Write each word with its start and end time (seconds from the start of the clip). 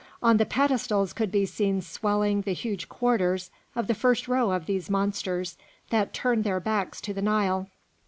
On 0.23 0.37
the 0.37 0.47
pedestals 0.47 1.13
could 1.13 1.31
be 1.31 1.45
seen 1.45 1.79
swelling 1.79 2.41
the 2.41 2.53
huge 2.55 2.89
quarters 2.89 3.51
of 3.75 3.85
the 3.85 3.93
first 3.93 4.27
row 4.27 4.49
of 4.51 4.65
these 4.65 4.89
monsters, 4.89 5.57
that 5.91 6.11
turned 6.11 6.43
their 6.43 6.59
backs 6.59 6.99
to 7.01 7.13
the 7.13 7.21
Nile. 7.21 7.67